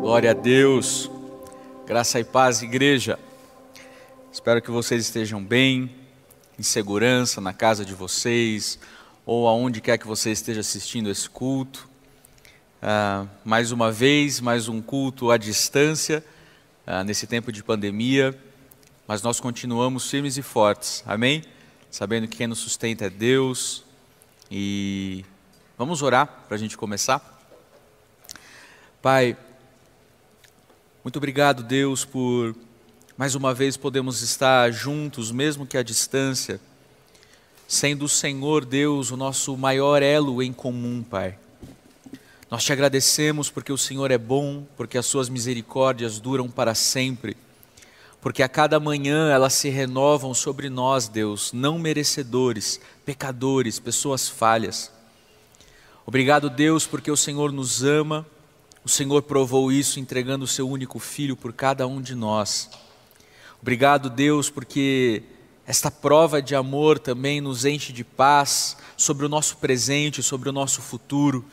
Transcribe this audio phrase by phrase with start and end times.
[0.00, 1.10] Glória a Deus.
[1.86, 3.18] Graça e paz, igreja.
[4.32, 5.94] Espero que vocês estejam bem,
[6.58, 8.78] em segurança na casa de vocês,
[9.26, 11.86] ou aonde quer que você esteja assistindo esse culto.
[12.80, 16.24] Ah, mais uma vez, mais um culto à distância,
[16.86, 18.34] ah, nesse tempo de pandemia,
[19.06, 21.44] mas nós continuamos firmes e fortes, amém?
[21.90, 23.84] Sabendo que quem nos sustenta é Deus,
[24.50, 25.26] e
[25.76, 27.38] vamos orar para a gente começar.
[29.02, 29.36] Pai,
[31.02, 32.54] muito obrigado, Deus, por
[33.16, 36.60] mais uma vez podemos estar juntos, mesmo que à distância,
[37.66, 41.38] sendo o Senhor, Deus, o nosso maior elo em comum, Pai.
[42.50, 47.34] Nós te agradecemos porque o Senhor é bom, porque as suas misericórdias duram para sempre,
[48.20, 54.92] porque a cada manhã elas se renovam sobre nós, Deus, não merecedores, pecadores, pessoas falhas.
[56.04, 58.26] Obrigado, Deus, porque o Senhor nos ama
[58.84, 62.70] o Senhor provou isso entregando o seu único filho por cada um de nós.
[63.60, 65.22] Obrigado, Deus, porque
[65.66, 70.52] esta prova de amor também nos enche de paz sobre o nosso presente, sobre o
[70.52, 71.44] nosso futuro,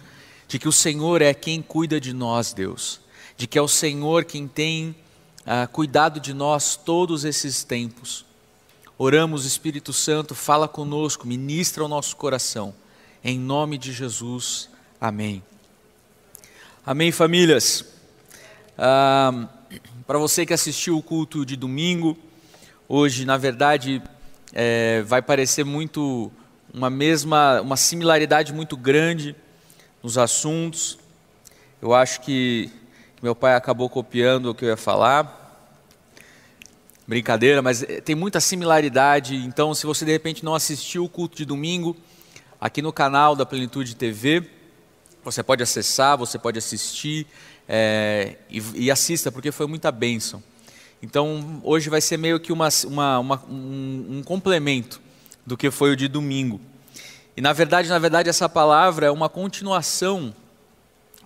[0.47, 3.01] de que o Senhor é quem cuida de nós, Deus,
[3.35, 4.95] de que é o Senhor quem tem
[5.45, 8.25] ah, cuidado de nós todos esses tempos.
[8.97, 12.73] Oramos, Espírito Santo, fala conosco, ministra o nosso coração.
[13.23, 14.69] Em nome de Jesus.
[14.99, 15.43] Amém.
[16.89, 17.83] Amém, famílias?
[18.77, 19.49] Ah,
[20.07, 22.17] Para você que assistiu o culto de domingo,
[22.87, 24.01] hoje, na verdade,
[24.53, 26.31] é, vai parecer muito
[26.73, 29.35] uma mesma, uma similaridade muito grande
[30.01, 30.97] nos assuntos.
[31.81, 32.71] Eu acho que
[33.21, 35.67] meu pai acabou copiando o que eu ia falar.
[37.05, 39.35] Brincadeira, mas é, tem muita similaridade.
[39.35, 41.97] Então, se você de repente não assistiu o culto de domingo,
[42.61, 44.55] aqui no canal da Plenitude TV,
[45.31, 47.27] você pode acessar, você pode assistir
[47.67, 50.41] é, e, e, assista, porque foi muita bênção.
[51.03, 55.01] Então, hoje vai ser meio que uma, uma, uma, um, um complemento
[55.45, 56.61] do que foi o de domingo.
[57.35, 60.33] E na verdade, na verdade, essa palavra é uma continuação,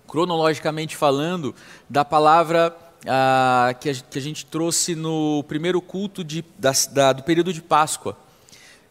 [0.06, 1.54] cronologicamente falando,
[1.88, 2.76] da palavra
[3.06, 7.52] ah, que, a, que, a, gente trouxe no primeiro culto de, da, da, do período
[7.52, 8.16] de Páscoa.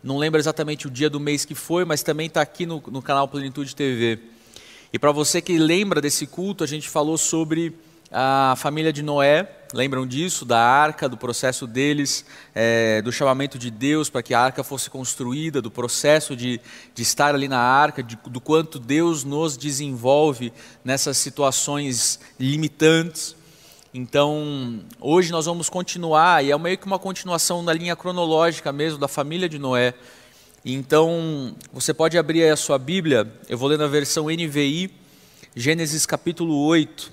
[0.02, 3.02] Não lembro exatamente o dia do mês que foi, mas também está aqui no, no
[3.02, 4.32] canal Plenitude TV.
[4.94, 7.74] E para você que lembra desse culto, a gente falou sobre
[8.12, 13.72] a família de Noé, lembram disso, da arca, do processo deles, é, do chamamento de
[13.72, 16.60] Deus para que a arca fosse construída, do processo de,
[16.94, 20.52] de estar ali na arca, de, do quanto Deus nos desenvolve
[20.84, 23.34] nessas situações limitantes.
[23.94, 29.00] Então, hoje nós vamos continuar, e é meio que uma continuação da linha cronológica mesmo
[29.00, 29.94] da família de Noé.
[30.64, 34.94] Então, você pode abrir aí a sua Bíblia, eu vou ler na versão NVI,
[35.56, 37.12] Gênesis capítulo 8.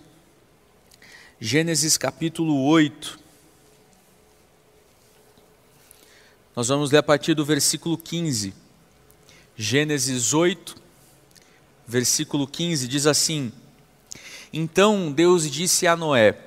[1.40, 3.18] Gênesis capítulo 8.
[6.54, 8.52] Nós vamos ler a partir do versículo 15.
[9.56, 10.76] Gênesis 8,
[11.86, 13.50] versículo 15 diz assim:
[14.52, 16.38] Então Deus disse a Noé: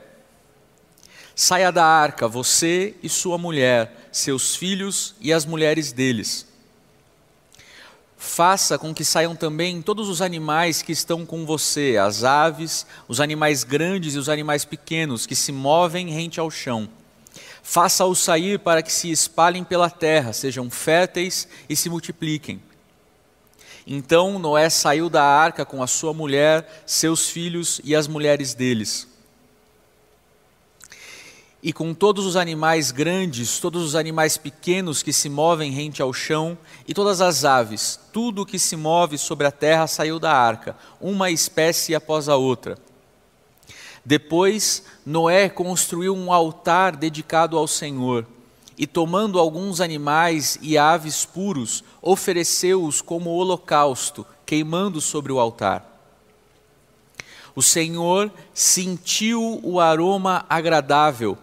[1.36, 6.51] Saia da arca, você e sua mulher, seus filhos e as mulheres deles
[8.22, 13.20] faça com que saiam também todos os animais que estão com você, as aves, os
[13.20, 16.88] animais grandes e os animais pequenos que se movem rente ao chão.
[17.64, 22.62] Faça-os sair para que se espalhem pela terra, sejam férteis e se multipliquem.
[23.88, 29.11] Então Noé saiu da arca com a sua mulher, seus filhos e as mulheres deles
[31.64, 36.12] e com todos os animais grandes, todos os animais pequenos que se movem rente ao
[36.12, 36.58] chão,
[36.88, 40.76] e todas as aves, tudo o que se move sobre a terra saiu da arca,
[41.00, 42.78] uma espécie após a outra.
[44.04, 48.26] Depois, Noé construiu um altar dedicado ao Senhor,
[48.76, 55.88] e tomando alguns animais e aves puros, ofereceu-os como holocausto, queimando sobre o altar.
[57.56, 61.38] O Senhor sentiu o aroma agradável,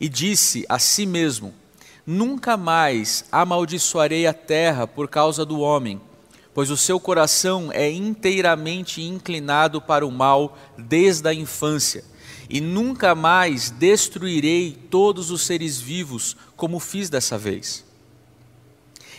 [0.00, 1.54] e disse a si mesmo:
[2.06, 6.00] Nunca mais amaldiçoarei a terra por causa do homem,
[6.54, 12.02] pois o seu coração é inteiramente inclinado para o mal desde a infância,
[12.48, 17.84] e nunca mais destruirei todos os seres vivos como fiz dessa vez.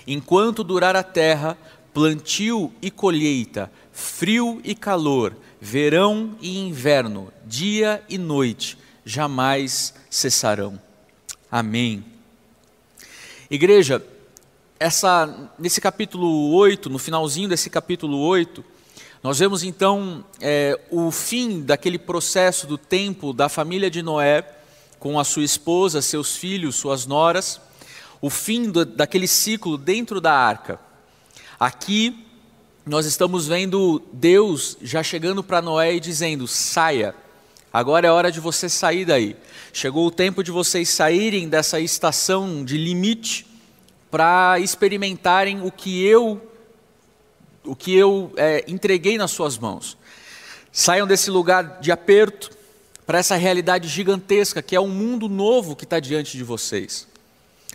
[0.06, 1.58] Enquanto durar a terra,
[1.94, 10.80] plantio e colheita, frio e calor, verão e inverno, dia e noite, jamais cessarão.
[11.52, 12.04] Amém.
[13.50, 14.04] Igreja,
[14.80, 18.64] essa, nesse capítulo 8, no finalzinho desse capítulo 8,
[19.24, 24.44] Nós vemos então é, o fim daquele processo do tempo da família de Noé,
[24.98, 27.62] com a sua esposa, seus filhos, suas noras,
[28.20, 30.80] o fim do, daquele ciclo dentro da arca.
[31.60, 32.26] Aqui
[32.84, 37.14] nós estamos vendo Deus já chegando para Noé e dizendo: saia,
[37.72, 39.36] agora é hora de você sair daí.
[39.74, 43.46] Chegou o tempo de vocês saírem dessa estação de limite
[44.10, 46.42] para experimentarem o que eu
[47.64, 49.96] o que eu é, entreguei nas suas mãos.
[50.72, 52.50] Saiam desse lugar de aperto
[53.06, 57.11] para essa realidade gigantesca que é um mundo novo que está diante de vocês.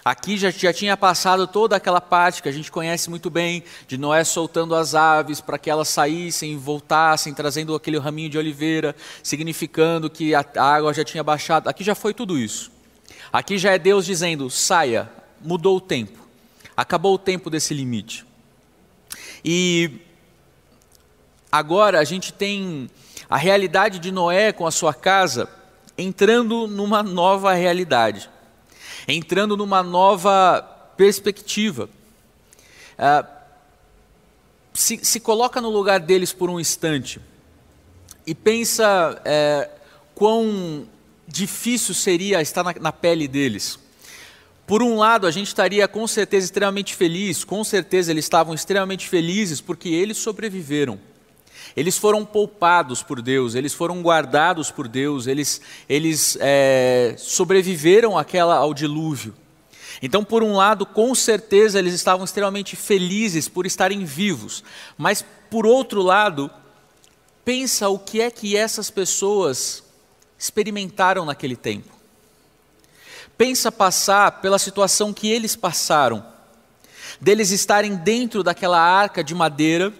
[0.06, 3.98] Aqui já, já tinha passado toda aquela parte que a gente conhece muito bem, de
[3.98, 8.94] Noé soltando as aves para que elas saíssem e voltassem, trazendo aquele raminho de oliveira,
[9.20, 11.66] significando que a água já tinha baixado.
[11.66, 12.70] Aqui já foi tudo isso.
[13.32, 15.10] Aqui já é Deus dizendo: saia,
[15.40, 16.24] mudou o tempo,
[16.76, 18.24] acabou o tempo desse limite.
[19.44, 19.90] E
[21.50, 22.88] agora a gente tem
[23.28, 25.50] a realidade de Noé com a sua casa
[25.98, 28.30] entrando numa nova realidade,
[29.06, 30.62] entrando numa nova
[30.96, 31.88] perspectiva.
[32.98, 33.26] Ah,
[34.72, 37.20] se, se, coloca no lugar deles por um instante
[38.26, 39.70] e pensa é,
[40.14, 40.86] quão
[41.26, 43.78] difícil seria estar na, na pele deles.
[44.66, 49.08] Por um lado, a gente estaria com certeza extremamente feliz, com certeza eles estavam extremamente
[49.08, 50.98] felizes porque eles sobreviveram.
[51.76, 58.56] Eles foram poupados por Deus, eles foram guardados por Deus, eles, eles é, sobreviveram àquela,
[58.56, 59.34] ao dilúvio.
[60.00, 64.64] Então, por um lado, com certeza eles estavam extremamente felizes por estarem vivos,
[64.96, 66.50] mas por outro lado,
[67.44, 69.82] pensa o que é que essas pessoas
[70.38, 71.96] experimentaram naquele tempo
[73.36, 76.24] pensa passar pela situação que eles passaram,
[77.20, 79.92] deles estarem dentro daquela arca de madeira,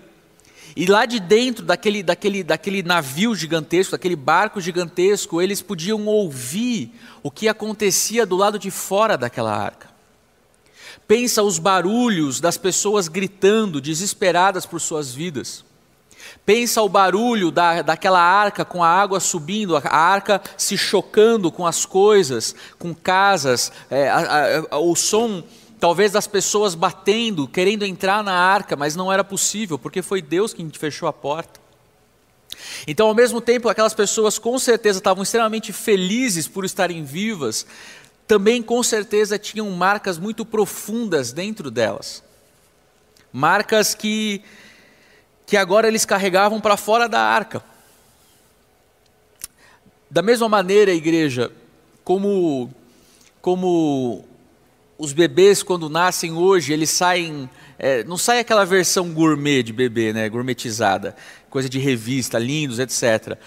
[0.76, 6.92] e lá de dentro daquele, daquele, daquele navio gigantesco, daquele barco gigantesco, eles podiam ouvir
[7.22, 9.88] o que acontecia do lado de fora daquela arca.
[11.08, 15.64] Pensa os barulhos das pessoas gritando, desesperadas por suas vidas.
[16.44, 21.66] Pensa o barulho da, daquela arca com a água subindo, a arca se chocando com
[21.66, 25.42] as coisas, com casas, é, a, a, o som
[25.78, 30.52] talvez das pessoas batendo, querendo entrar na arca, mas não era possível, porque foi Deus
[30.52, 31.60] quem fechou a porta.
[32.86, 37.66] Então, ao mesmo tempo, aquelas pessoas com certeza estavam extremamente felizes por estarem vivas,
[38.26, 42.22] também com certeza tinham marcas muito profundas dentro delas.
[43.32, 44.42] Marcas que
[45.46, 47.62] que agora eles carregavam para fora da arca.
[50.10, 51.52] Da mesma maneira, igreja,
[52.02, 52.68] como,
[53.40, 54.24] como
[54.98, 57.48] os bebês quando nascem hoje, eles saem,
[57.78, 61.14] é, não sai aquela versão gourmet de bebê, né, gourmetizada,
[61.50, 63.38] coisa de revista, lindos, etc.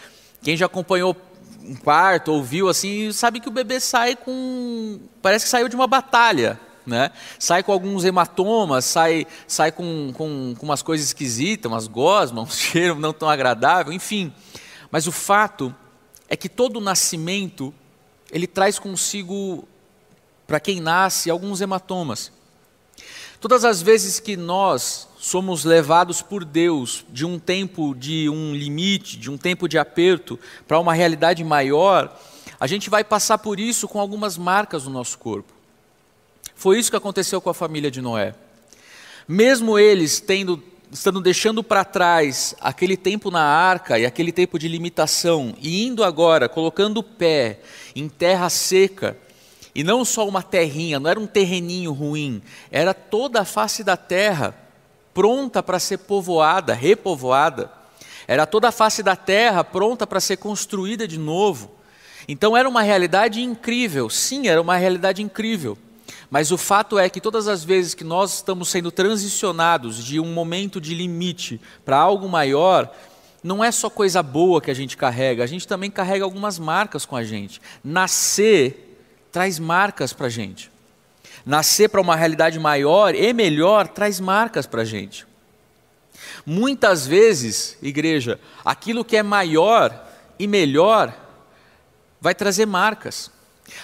[0.42, 1.16] Quem já acompanhou
[1.63, 5.88] um parto, ouviu assim, sabe que o bebê sai com, parece que saiu de uma
[5.88, 7.12] batalha, né?
[7.38, 12.52] Sai com alguns hematomas, sai, sai com, com, com umas coisas esquisitas, umas gosmas, um
[12.52, 14.34] cheiro não tão agradável, enfim.
[14.92, 15.74] Mas o fato
[16.28, 17.74] é que todo nascimento,
[18.31, 19.68] ele traz consigo,
[20.50, 22.31] para quem nasce, alguns hematomas.
[23.40, 29.16] Todas as vezes que nós somos levados por Deus de um tempo de um limite,
[29.16, 32.19] de um tempo de aperto, para uma realidade maior,
[32.60, 35.54] a gente vai passar por isso com algumas marcas no nosso corpo.
[36.56, 38.33] Foi isso que aconteceu com a família de Noé.
[39.28, 44.68] Mesmo eles tendo, estando deixando para trás aquele tempo na arca e aquele tempo de
[44.68, 47.59] limitação, e indo agora, colocando o pé
[47.95, 49.16] em terra seca,
[49.73, 53.95] e não só uma terrinha, não era um terreninho ruim, era toda a face da
[53.95, 54.56] terra
[55.14, 57.71] pronta para ser povoada, repovoada.
[58.28, 61.71] Era toda a face da terra pronta para ser construída de novo.
[62.28, 65.78] Então era uma realidade incrível, sim, era uma realidade incrível.
[66.30, 70.31] Mas o fato é que todas as vezes que nós estamos sendo transicionados de um
[70.31, 72.94] momento de limite para algo maior,
[73.44, 77.06] não é só coisa boa que a gente carrega, a gente também carrega algumas marcas
[77.06, 77.59] com a gente.
[77.83, 78.89] Nascer
[79.31, 80.71] traz marcas para a gente.
[81.45, 85.26] Nascer para uma realidade maior e melhor traz marcas para a gente.
[86.45, 90.07] Muitas vezes, igreja, aquilo que é maior
[90.38, 91.14] e melhor
[92.19, 93.31] vai trazer marcas.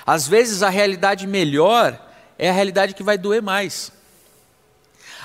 [0.05, 1.99] Às vezes a realidade melhor
[2.37, 3.91] é a realidade que vai doer mais.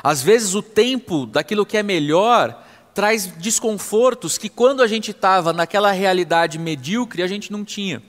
[0.02, 5.52] Às vezes o tempo daquilo que é melhor traz desconfortos que quando a gente estava
[5.52, 8.02] naquela realidade medíocre a gente não tinha.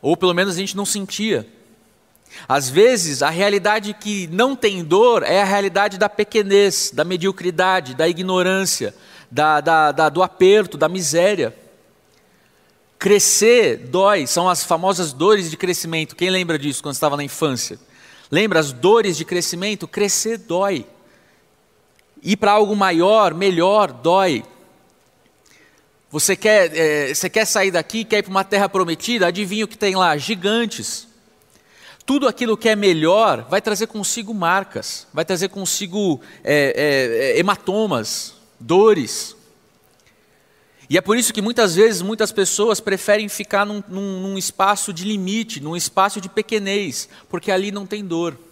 [0.00, 1.46] Ou pelo menos a gente não sentia.
[2.48, 7.94] Às vezes, a realidade que não tem dor é a realidade da pequenez, da mediocridade,
[7.94, 8.94] da ignorância,
[9.30, 11.56] da, da, da, do aperto, da miséria.
[12.98, 16.16] Crescer dói, são as famosas dores de crescimento.
[16.16, 17.78] Quem lembra disso quando estava na infância?
[18.30, 19.88] Lembra as dores de crescimento?
[19.88, 20.84] Crescer dói.
[22.22, 24.44] Ir para algo maior, melhor, dói.
[26.10, 29.26] Você quer, é, você quer sair daqui, quer ir para uma terra prometida?
[29.26, 30.16] Adivinha o que tem lá?
[30.16, 31.06] Gigantes.
[32.06, 38.34] Tudo aquilo que é melhor vai trazer consigo marcas, vai trazer consigo é, é, hematomas,
[38.58, 39.36] dores.
[40.88, 44.94] E é por isso que muitas vezes muitas pessoas preferem ficar num, num, num espaço
[44.94, 48.47] de limite, num espaço de pequenez, porque ali não tem dor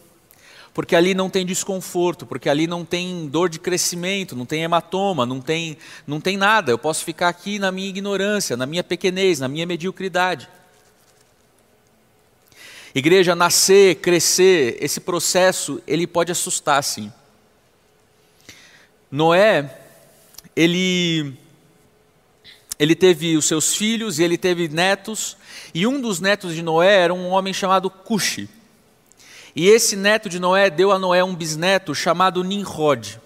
[0.77, 5.25] porque ali não tem desconforto, porque ali não tem dor de crescimento, não tem hematoma,
[5.25, 6.71] não tem, não tem nada.
[6.71, 10.51] Eu posso ficar aqui na minha ignorância, na minha pequenez, na minha mediocridade.
[12.95, 17.11] Igreja, nascer, crescer, esse processo, ele pode assustar, sim.
[19.11, 19.79] Noé,
[20.55, 21.33] ele,
[22.79, 25.39] ele teve os seus filhos e ele teve netos,
[25.73, 28.47] e um dos netos de Noé era um homem chamado Cuxi.
[29.57, 33.19] E esse neto de Noé deu a Noé um bisneto chamado Nimrod.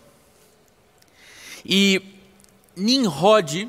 [1.67, 2.01] E
[2.77, 3.69] Nimrod,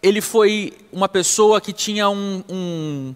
[0.00, 3.14] ele foi uma pessoa que tinha um, um,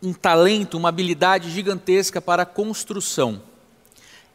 [0.00, 3.42] um talento, uma habilidade gigantesca para a construção.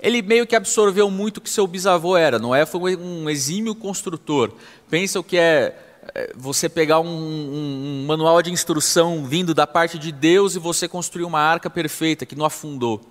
[0.01, 2.37] Ele meio que absorveu muito o que seu bisavô era.
[2.37, 4.51] Noé foi um exímio construtor.
[4.89, 5.79] Pensa o que é,
[6.13, 10.59] é você pegar um, um, um, manual de instrução vindo da parte de Deus e
[10.59, 13.01] você construir uma arca perfeita que não afundou.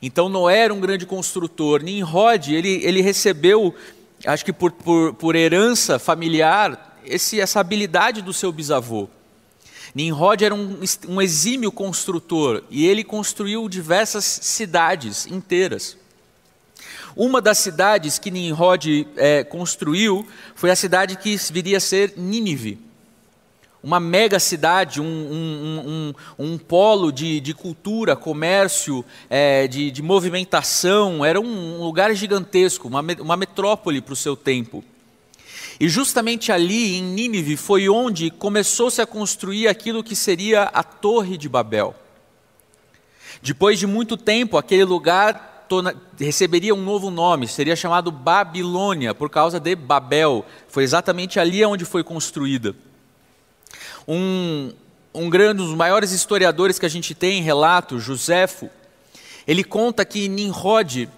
[0.00, 1.82] Então Noé era um grande construtor.
[1.82, 3.74] Nimrod, ele, ele recebeu,
[4.24, 9.08] acho que por, por, por herança familiar, esse, essa habilidade do seu bisavô.
[9.94, 15.96] Nimrod era um, um exímio construtor e ele construiu diversas cidades inteiras.
[17.16, 22.85] Uma das cidades que Nimrod é, construiu foi a cidade que viria a ser Nínive
[23.82, 30.02] uma mega cidade, um, um, um, um polo de, de, cultura, comércio, é, de, de,
[30.02, 34.84] movimentação, era um lugar gigantesco, uma, uma metrópole para o seu tempo.
[35.78, 41.36] E justamente ali, em Nínive, foi onde começou-se a construir aquilo que seria a Torre
[41.36, 41.94] de Babel.
[43.42, 45.66] Depois de muito tempo, aquele lugar
[46.18, 50.46] receberia um novo nome, seria chamado Babilônia, por causa de Babel.
[50.68, 52.74] Foi exatamente ali onde foi construída.
[54.06, 54.72] Um,
[55.14, 58.70] um grande, um dos maiores historiadores que a gente tem em relato, Joséfo,
[59.46, 61.08] ele conta que Nimrod,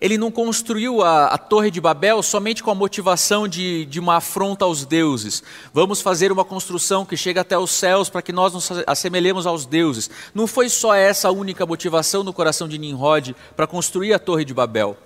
[0.00, 4.16] ele não construiu a, a, Torre de Babel somente com a motivação de, de uma
[4.16, 5.42] afronta aos deuses.
[5.72, 9.64] Vamos fazer uma construção que chega até os céus para que nós nos assemelhemos aos
[9.64, 10.10] deuses.
[10.34, 14.44] Não foi só essa a única motivação no coração de Nimrod para construir a Torre
[14.44, 14.96] de Babel.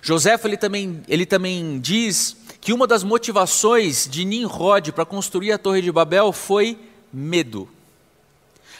[0.00, 2.36] Joséfo ele também, ele também diz
[2.68, 6.78] que uma das motivações de Nimrod para construir a Torre de Babel foi
[7.10, 7.66] medo.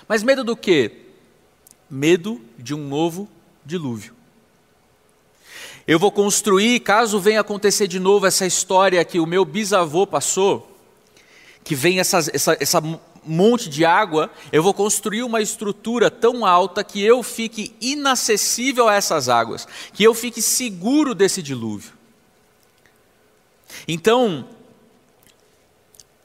[0.07, 1.07] Mas medo do quê?
[1.89, 3.27] Medo de um novo
[3.65, 4.15] dilúvio.
[5.87, 10.71] Eu vou construir, caso venha acontecer de novo essa história que o meu bisavô passou,
[11.65, 12.83] que vem essa, essa, essa
[13.25, 18.97] monte de água, eu vou construir uma estrutura tão alta que eu fique inacessível a
[18.97, 21.97] essas águas, que eu fique seguro desse dilúvio.
[23.89, 24.47] Então,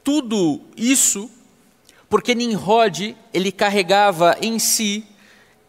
[0.03, 1.31] tudo isso
[2.13, 5.03] porque Nimrod, ele carregava em si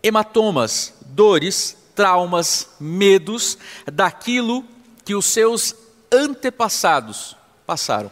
[0.02, 3.56] hematomas, dores, traumas, medos
[3.90, 4.62] daquilo
[5.06, 5.74] que os seus
[6.12, 7.34] antepassados
[7.66, 8.10] passaram.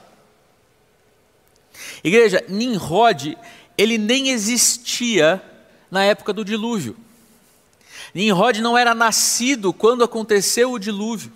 [2.02, 3.36] Igreja, Nimrod,
[3.76, 5.42] ele nem existia
[5.90, 6.96] na época do dilúvio.
[8.14, 11.30] Nimrod não era nascido quando aconteceu o dilúvio.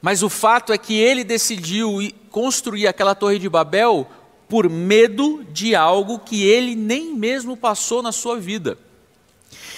[0.00, 1.98] Mas o fato é que ele decidiu
[2.30, 4.06] construir aquela Torre de Babel
[4.48, 8.78] por medo de algo que ele nem mesmo passou na sua vida.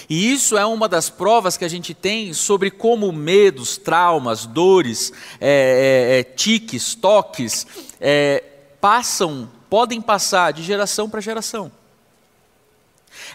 [0.08, 5.12] E isso é uma das provas que a gente tem sobre como medos, traumas, dores,
[5.40, 7.66] é, é, é tiques, toques,
[8.00, 8.42] é,
[8.80, 11.70] passam, podem passar de geração para geração.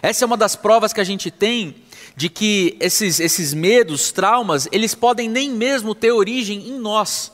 [0.02, 1.76] Essa é uma das provas que a gente tem
[2.16, 7.30] de que esses, esses medos, traumas, eles podem nem mesmo ter origem em nós.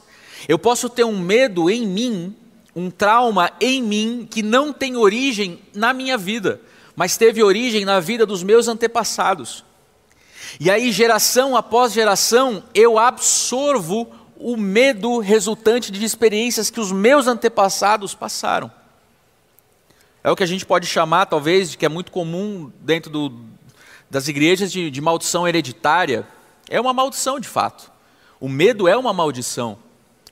[0.49, 2.35] Eu posso ter um medo em mim,
[2.75, 6.61] um trauma em mim, que não tem origem na minha vida,
[6.97, 9.65] mas teve origem na vida dos meus antepassados.
[10.59, 17.29] E aí, geração após geração, eu absorvo o medo resultante de experiências que os meus
[17.29, 18.71] antepassados passaram.
[20.25, 23.29] É o que a gente pode chamar, talvez, de que é muito comum dentro do,
[24.13, 26.29] das igrejas de, de maldição hereditária
[26.69, 27.91] é uma maldição de fato.
[28.39, 29.79] O medo é uma maldição.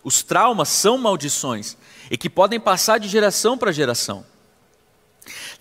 [0.05, 1.79] Os traumas são maldições
[2.11, 4.23] e que podem passar de geração para geração.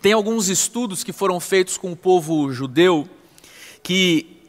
[0.02, 3.10] Tem alguns estudos que foram feitos com o povo judeu
[3.82, 4.44] que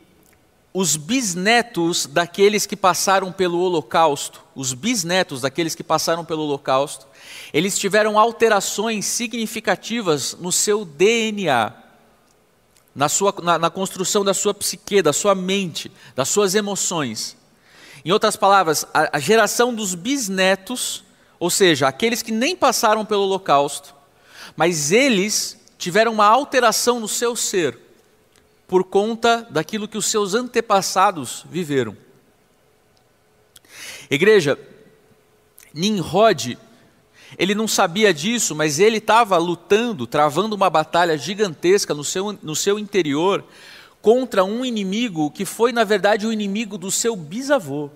[0.75, 7.07] os bisnetos daqueles que passaram pelo Holocausto, os bisnetos daqueles que passaram pelo Holocausto,
[7.53, 11.73] eles tiveram alterações significativas no seu DNA,
[12.95, 17.37] na, sua, na, na construção da sua psique, da sua mente, das suas emoções.
[18.05, 21.05] Em outras palavras, a, a geração dos bisnetos,
[21.39, 23.95] ou seja, aqueles que nem passaram pelo Holocausto,
[24.57, 27.79] mas eles tiveram uma alteração no seu ser
[28.67, 31.97] por conta daquilo que os seus antepassados viveram.
[34.11, 34.59] Igreja,
[35.73, 36.59] Nimrod,
[37.39, 42.57] ele não sabia disso, mas ele estava lutando, travando uma batalha gigantesca no seu, no
[42.57, 43.45] seu interior
[44.03, 47.91] contra um inimigo que foi, na verdade, o inimigo do seu bisavô.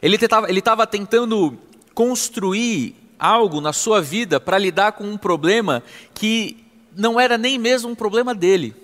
[0.00, 1.58] Ele estava tentando
[1.94, 5.82] construir algo na sua vida para lidar com um problema
[6.14, 6.64] que
[6.96, 8.74] não era nem mesmo um problema dele.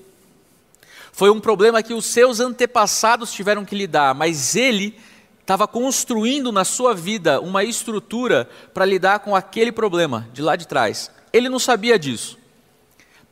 [1.13, 4.97] Foi um problema que os seus antepassados tiveram que lidar, mas ele
[5.49, 10.69] estava construindo na sua vida uma estrutura para lidar com aquele problema de lá de
[10.69, 11.11] trás.
[11.33, 12.37] Ele não sabia disso.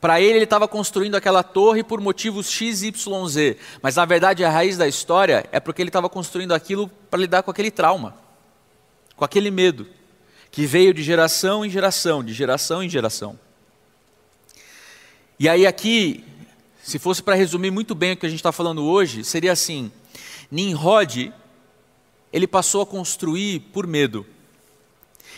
[0.01, 3.59] Para ele, ele estava construindo aquela torre por motivos X, Y, Z.
[3.83, 7.43] Mas na verdade, a raiz da história é porque ele estava construindo aquilo para lidar
[7.43, 8.15] com aquele trauma,
[9.15, 9.87] com aquele medo,
[10.51, 13.39] que veio de geração em geração, de geração em geração.
[15.39, 16.25] E aí, aqui,
[16.83, 19.93] se fosse para resumir muito bem o que a gente está falando hoje, seria assim:
[20.51, 21.31] Nimrod,
[22.37, 24.27] ele passou a construir por medo,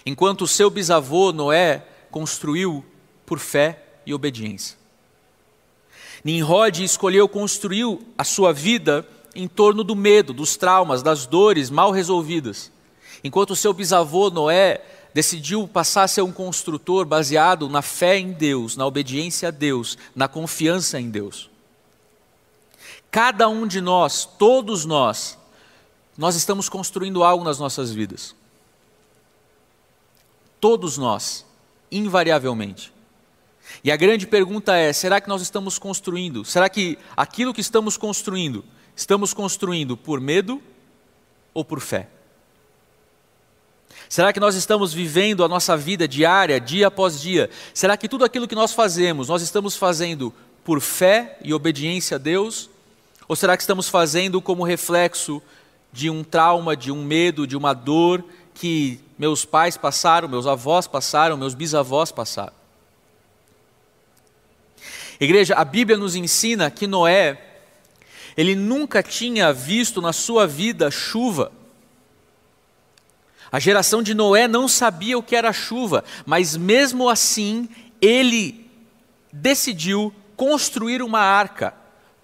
[0.04, 2.84] enquanto o seu bisavô Noé construiu
[3.24, 4.76] por fé e obediência.
[6.24, 11.92] Nimrod escolheu construir a sua vida em torno do medo, dos traumas, das dores mal
[11.92, 12.72] resolvidas,
[13.22, 18.32] enquanto o seu bisavô Noé decidiu passar a ser um construtor baseado na fé em
[18.32, 21.48] Deus, na obediência a Deus, na confiança em Deus.
[23.08, 25.37] Cada um de nós, todos nós,
[26.18, 28.34] nós estamos construindo algo nas nossas vidas.
[30.60, 31.46] Todos nós,
[31.92, 32.92] invariavelmente.
[33.84, 36.44] E a grande pergunta é: será que nós estamos construindo?
[36.44, 38.64] Será que aquilo que estamos construindo,
[38.96, 40.60] estamos construindo por medo
[41.54, 42.08] ou por fé?
[44.08, 47.48] Será que nós estamos vivendo a nossa vida diária, dia após dia?
[47.72, 52.18] Será que tudo aquilo que nós fazemos, nós estamos fazendo por fé e obediência a
[52.18, 52.68] Deus?
[53.28, 55.40] Ou será que estamos fazendo como reflexo
[55.92, 58.24] de um trauma, de um medo, de uma dor
[58.54, 62.52] que meus pais passaram, meus avós passaram, meus bisavós passaram?
[65.20, 67.40] Igreja, a Bíblia nos ensina que Noé,
[68.36, 71.50] ele nunca tinha visto na sua vida chuva.
[73.50, 77.68] A geração de Noé não sabia o que era chuva, mas mesmo assim
[78.00, 78.70] ele
[79.32, 81.74] decidiu construir uma arca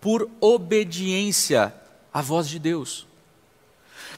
[0.00, 1.74] por obediência
[2.12, 3.06] à voz de Deus.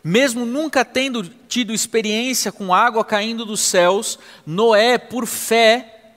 [0.08, 6.12] Mesmo nunca tendo tido experiência com água caindo dos céus, Noé, por fé,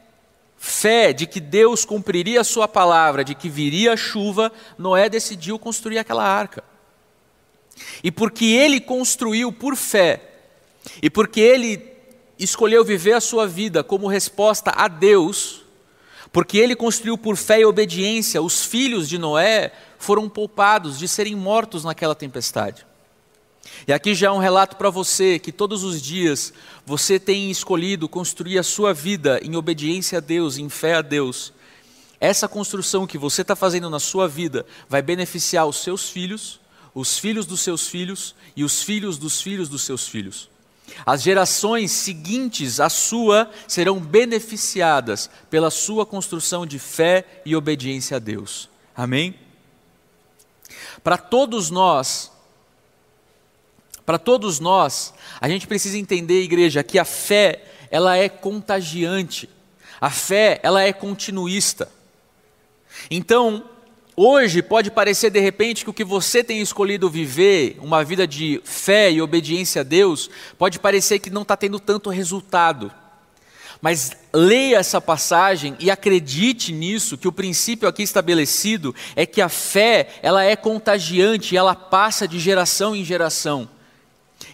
[0.60, 5.58] fé de que Deus cumpriria a sua palavra, de que viria a chuva, Noé decidiu
[5.58, 6.63] construir aquela arca.
[8.04, 10.21] E porque ele construiu por fé,
[11.02, 11.84] e porque ele
[12.38, 15.63] escolheu viver a sua vida como resposta a Deus,
[16.32, 21.36] porque ele construiu por fé e obediência, os filhos de Noé foram poupados de serem
[21.36, 22.88] mortos naquela tempestade.
[23.88, 26.54] E aqui já é um relato para você que todos os dias
[26.86, 31.54] você tem escolhido construir a sua vida em obediência a Deus, em fé a Deus.
[32.20, 36.60] Essa construção que você está fazendo na sua vida vai beneficiar os seus filhos,
[36.94, 40.50] os filhos dos seus filhos e os filhos dos filhos dos seus filhos.
[41.06, 48.20] As gerações seguintes à sua serão beneficiadas pela sua construção de fé e obediência a
[48.20, 48.70] Deus.
[48.96, 49.36] Amém?
[51.04, 52.32] Para todos nós,
[54.10, 59.48] para todos nós, a gente precisa entender, igreja, que a fé, ela é contagiante.
[60.02, 61.88] A fé, ela é continuista.
[63.12, 63.63] Então,
[64.15, 68.60] Hoje pode parecer de repente que o que você tem escolhido viver, uma vida de
[68.65, 72.91] fé e obediência a Deus, pode parecer que não está tendo tanto resultado.
[73.80, 79.48] Mas leia essa passagem e acredite nisso, que o princípio aqui estabelecido é que a
[79.48, 83.69] fé, ela é contagiante, ela passa de geração em geração.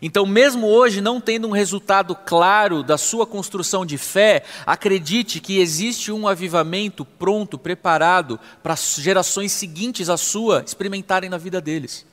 [0.07, 5.57] Então, mesmo hoje, não tendo um resultado claro da sua construção de fé, acredite que
[5.57, 12.05] existe um avivamento pronto, preparado para as gerações seguintes à sua experimentarem na vida deles.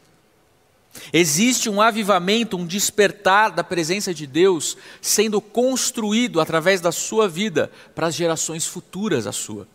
[1.13, 7.71] Existe um avivamento, um despertar da presença de Deus sendo construído através da sua vida
[7.95, 9.69] para as gerações futuras à sua.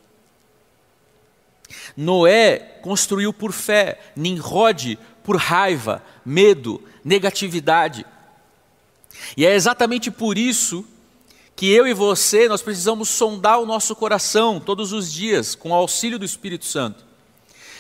[1.95, 8.05] Noé construiu por fé, Nimrod por raiva, medo, negatividade.
[9.35, 10.85] E é exatamente por isso
[11.53, 15.73] que eu e você nós precisamos sondar o nosso coração todos os dias com o
[15.73, 17.05] auxílio do Espírito Santo.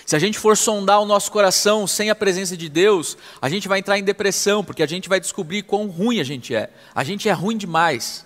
[0.05, 3.69] Se a gente for sondar o nosso coração sem a presença de Deus, a gente
[3.69, 6.69] vai entrar em depressão, porque a gente vai descobrir quão ruim a gente é.
[6.93, 8.25] A gente é ruim demais.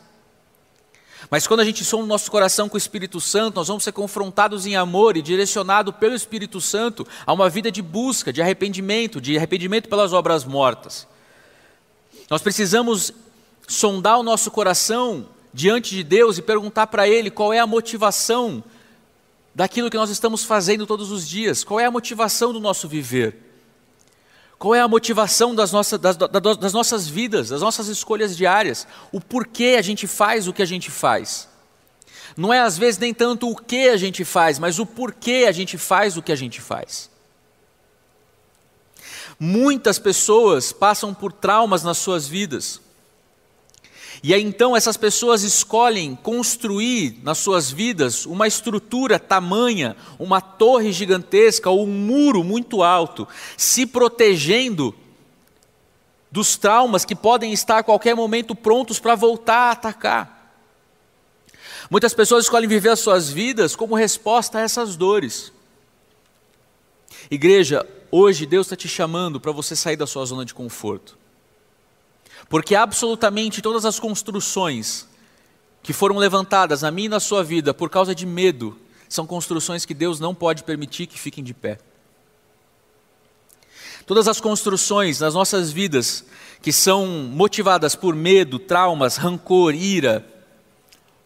[1.30, 3.92] Mas quando a gente sonda o nosso coração com o Espírito Santo, nós vamos ser
[3.92, 9.22] confrontados em amor e direcionados pelo Espírito Santo a uma vida de busca, de arrependimento,
[9.22, 11.08] de arrependimento pelas obras mortas.
[12.30, 13.14] Nós precisamos
[13.68, 18.64] sondar o nosso coração diante de Deus e perguntar para Ele qual é a motivação
[19.54, 21.64] daquilo que nós estamos fazendo todos os dias?
[21.64, 23.51] Qual é a motivação do nosso viver?
[24.62, 28.88] Qual é a motivação das nossas, das, das nossas vidas, das nossas escolhas diárias?
[29.12, 31.48] O porquê a gente faz o que a gente faz?
[32.38, 35.52] Não é às vezes nem tanto o que a gente faz, mas o porquê a
[35.52, 37.10] gente faz o que a gente faz.
[39.40, 42.80] Muitas pessoas passam por traumas nas suas vidas
[44.24, 50.92] e aí então essas pessoas escolhem construir nas suas vidas uma estrutura tamanha, uma torre
[50.92, 54.94] gigantesca ou um muro muito alto, se protegendo
[56.32, 60.42] dos traumas que podem estar a qualquer momento prontos para voltar a atacar.
[61.90, 65.52] Muitas pessoas escolhem viver as suas vidas como resposta a essas dores.
[67.30, 71.21] Igreja, hoje Deus está te chamando para você sair da sua zona de conforto.
[72.52, 75.08] Porque absolutamente todas as construções
[75.82, 79.86] que foram levantadas na minha e na sua vida por causa de medo, são construções
[79.86, 81.80] que Deus não pode permitir que fiquem de pé.
[84.06, 86.26] Todas as construções nas nossas vidas
[86.62, 90.26] que são motivadas por medo, traumas, rancor, ira,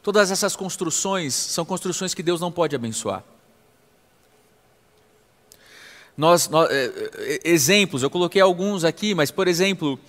[0.04, 3.24] todas essas construções são construções que Deus não pode abençoar.
[6.16, 6.86] Nós, nós é,
[7.16, 10.00] é, exemplos, eu coloquei alguns aqui, mas por exemplo,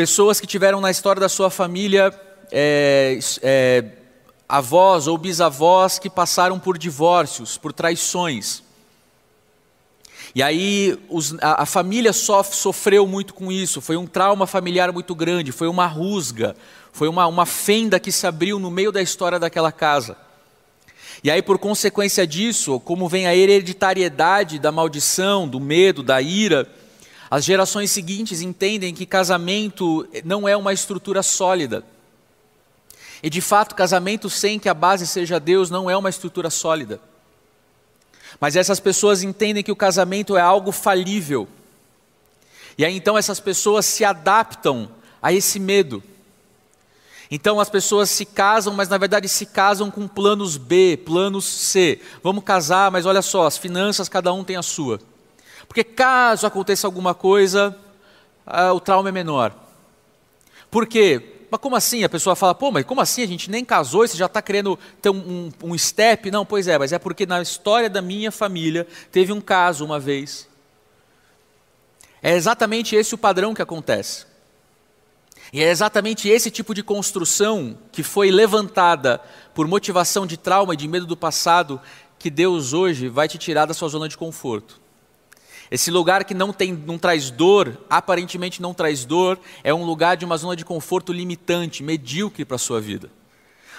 [0.00, 2.10] Pessoas que tiveram na história da sua família
[2.50, 3.84] é, é,
[4.48, 8.62] avós ou bisavós que passaram por divórcios, por traições.
[10.34, 14.90] E aí os, a, a, família sof, sofreu muito com isso, foi um trauma familiar
[14.90, 16.56] muito grande, foi uma rusga,
[16.94, 20.16] foi uma, uma fenda que se abriu no meio da história daquela casa.
[21.22, 26.66] E aí, por consequência disso, como vem a hereditariedade da maldição, do medo, da ira,
[27.30, 31.84] as gerações seguintes entendem que casamento não é uma estrutura sólida.
[33.22, 37.00] E de fato, casamento sem que a base seja Deus não é uma estrutura sólida.
[38.40, 41.48] Mas essas pessoas entendem que o casamento é algo falível.
[42.76, 44.90] E aí então essas pessoas se adaptam
[45.22, 46.02] a esse medo.
[47.30, 52.00] Então as pessoas se casam, mas na verdade se casam com planos B, planos C.
[52.24, 54.98] Vamos casar, mas olha só, as finanças cada um tem a sua.
[55.70, 57.78] Porque caso aconteça alguma coisa,
[58.44, 59.54] ah, o trauma é menor.
[60.68, 61.44] Por quê?
[61.48, 62.02] Mas como assim?
[62.02, 63.22] A pessoa fala, pô, mas como assim?
[63.22, 66.28] A gente nem casou e você já está querendo ter um, um, um step?
[66.28, 70.00] Não, pois é, mas é porque na história da minha família teve um caso uma
[70.00, 70.48] vez.
[72.20, 74.26] É exatamente esse o padrão que acontece.
[75.52, 79.20] E é exatamente esse tipo de construção que foi levantada
[79.54, 81.80] por motivação de trauma e de medo do passado
[82.18, 84.80] que Deus hoje vai te tirar da sua zona de conforto.
[85.70, 90.16] Esse lugar que não, tem, não traz dor, aparentemente não traz dor, é um lugar
[90.16, 93.08] de uma zona de conforto limitante, medíocre para a sua vida.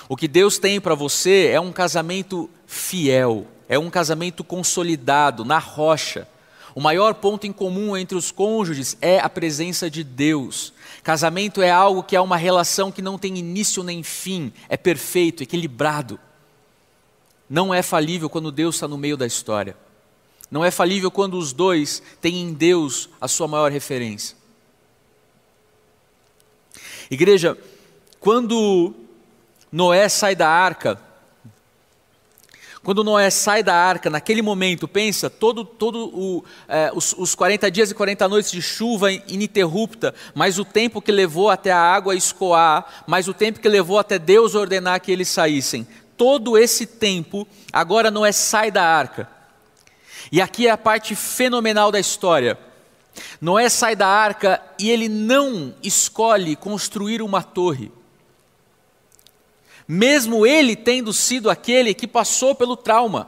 [0.08, 5.58] O que Deus tem para você é um casamento fiel, é um casamento consolidado, na
[5.58, 6.28] rocha.
[6.74, 10.74] O maior ponto em comum entre os cônjuges é a presença de Deus.
[11.04, 15.44] Casamento é algo que é uma relação que não tem início nem fim, é perfeito,
[15.44, 16.18] equilibrado.
[17.50, 19.76] Não é falível quando Deus está no meio da história.
[20.52, 24.36] Não é falível quando os dois têm em Deus a sua maior referência.
[27.10, 27.58] Igreja,
[28.20, 28.94] quando
[29.72, 31.00] Noé sai da arca,
[32.84, 37.70] quando Noé sai da arca, naquele momento, pensa, todo, todo o, é, os, os 40
[37.70, 42.16] dias e 40 noites de chuva ininterrupta, mais o tempo que levou até a água
[42.16, 45.88] escoar, mais o tempo que levou até Deus ordenar que eles saíssem.
[46.18, 49.41] Todo esse tempo, agora Noé sai da arca.
[50.32, 52.58] E aqui é a parte fenomenal da história.
[53.42, 57.92] Noé sai da arca e ele não escolhe construir uma torre.
[59.88, 63.28] Mesmo ele tendo sido aquele que passou pelo trauma.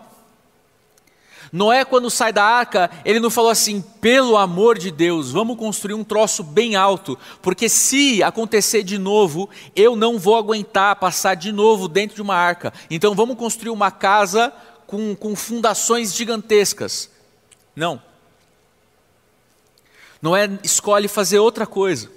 [1.52, 5.94] Noé, quando sai da arca, ele não falou assim, pelo amor de Deus, vamos construir
[5.94, 11.52] um troço bem alto, porque se acontecer de novo, eu não vou aguentar passar de
[11.52, 12.74] novo dentro de uma arca.
[12.90, 14.52] Então vamos construir uma casa
[14.94, 17.10] com, com fundações gigantescas.
[17.76, 18.00] Não.
[20.22, 22.12] Noé escolhe fazer outra coisa.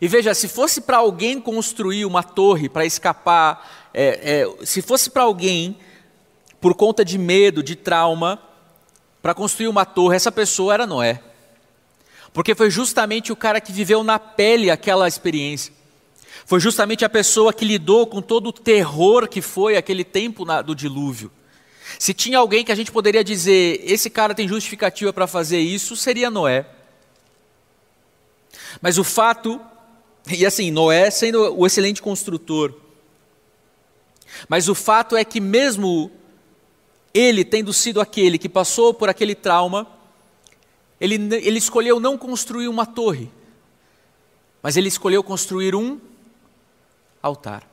[0.00, 5.10] E veja, se fosse para alguém construir uma torre para escapar, é, é, se fosse
[5.10, 5.76] para alguém
[6.58, 8.40] por conta de medo, de trauma,
[9.20, 11.22] para construir uma torre, essa pessoa era Noé.
[12.32, 15.70] Porque foi justamente o cara que viveu na pele aquela experiência.
[16.46, 20.62] Foi justamente a pessoa que lidou com todo o terror que foi aquele tempo na,
[20.62, 21.28] do dilúvio.
[21.98, 25.96] Se tinha alguém que a gente poderia dizer, esse cara tem justificativa para fazer isso,
[25.96, 26.64] seria Noé.
[28.80, 29.60] Mas o fato,
[30.30, 32.72] e assim, Noé sendo o excelente construtor,
[34.48, 36.12] mas o fato é que mesmo
[37.12, 39.84] ele tendo sido aquele que passou por aquele trauma,
[41.00, 43.32] ele, ele escolheu não construir uma torre,
[44.62, 45.98] mas ele escolheu construir um
[47.26, 47.68] altar.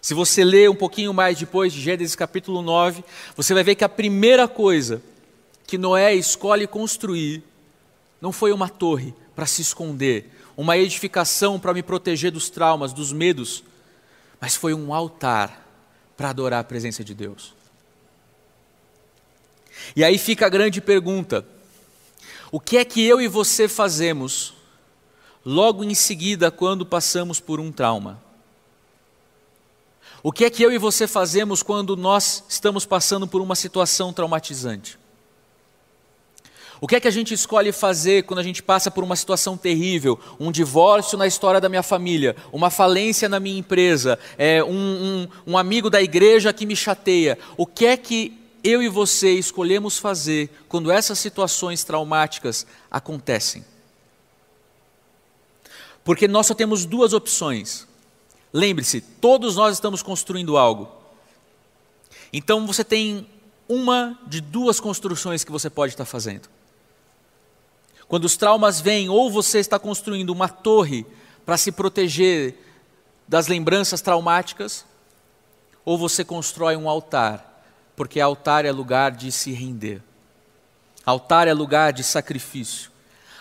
[0.00, 3.04] Se você ler um pouquinho mais depois de Gênesis capítulo 9,
[3.36, 5.02] você vai ver que a primeira coisa
[5.66, 7.42] que Noé escolhe construir
[8.20, 13.12] não foi uma torre para se esconder, uma edificação para me proteger dos traumas, dos
[13.12, 13.62] medos,
[14.40, 15.66] mas foi um altar
[16.16, 17.54] para adorar a presença de Deus.
[19.94, 21.46] E aí fica a grande pergunta:
[22.50, 24.54] o que é que eu e você fazemos
[25.48, 28.22] logo em seguida quando passamos por um trauma?
[30.22, 34.12] O que é que eu e você fazemos quando nós estamos passando por uma situação
[34.12, 34.98] traumatizante?
[36.82, 39.56] O que é que a gente escolhe fazer quando a gente passa por uma situação
[39.56, 44.68] terrível, um divórcio na história da minha família, uma falência na minha empresa, é, um,
[44.70, 47.38] um, um amigo da igreja que me chateia?
[47.56, 53.64] O que é que eu e você escolhemos fazer quando essas situações traumáticas acontecem?
[56.04, 57.86] Porque nós só temos duas opções.
[58.52, 60.90] Lembre-se, todos nós estamos construindo algo.
[62.32, 63.28] Então você tem
[63.68, 66.48] uma de duas construções que você pode estar fazendo.
[68.08, 71.04] Quando os traumas vêm, ou você está construindo uma torre
[71.44, 72.54] para se proteger
[73.26, 74.86] das lembranças traumáticas,
[75.84, 77.62] ou você constrói um altar,
[77.94, 80.02] porque altar é lugar de se render.
[81.04, 82.90] Altar é lugar de sacrifício.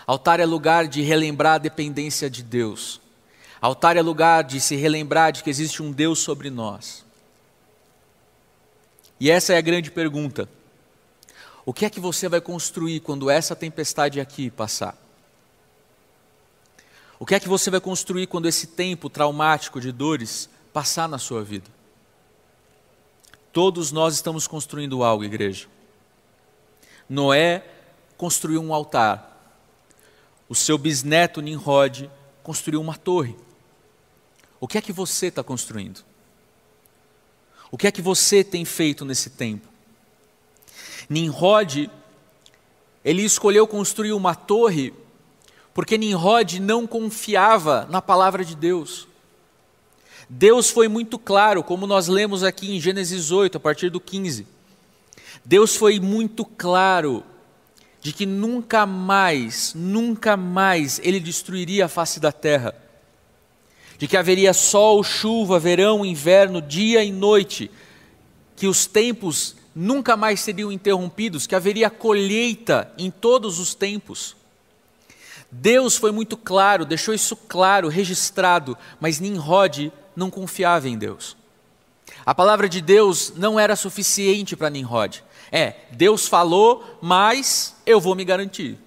[0.08, 3.02] Altar é lugar de relembrar a dependência de Deus.
[3.60, 7.06] Altar é lugar de se relembrar de que existe um Deus sobre nós.
[9.20, 10.48] E essa é a grande pergunta.
[11.65, 14.98] O que é que você vai construir quando essa tempestade aqui passar?
[17.20, 21.17] O que é que você vai construir quando esse tempo traumático de dores passar na
[21.17, 21.70] sua vida?
[23.52, 25.67] Todos nós estamos construindo algo, igreja.
[27.10, 27.65] Noé
[28.15, 29.37] construiu um altar.
[30.50, 32.10] O seu bisneto Nimrod
[32.44, 33.36] construiu uma torre.
[34.60, 36.04] O que é que você está construindo?
[37.70, 39.68] O que é que você tem feito nesse tempo?
[41.10, 41.90] Nimrod,
[43.04, 44.94] ele escolheu construir uma torre
[45.74, 49.08] porque Nimrod não confiava na palavra de Deus.
[50.28, 54.48] Deus foi muito claro, como nós lemos aqui em Gênesis 8, a partir do 15.
[55.46, 57.24] Deus foi muito claro
[58.08, 62.74] de que nunca mais, nunca mais ele destruiria a face da terra.
[63.98, 67.70] De que haveria sol, chuva, verão, inverno, dia e noite,
[68.56, 74.38] que os tempos nunca mais seriam interrompidos, que haveria colheita em todos os tempos.
[75.52, 81.36] Deus foi muito claro, deixou isso claro, registrado, mas Nimrod não confiava em Deus.
[82.26, 85.26] A palavra de Deus não era suficiente para Nimrod.
[85.52, 88.78] É, Deus falou, mas eu vou me garantir.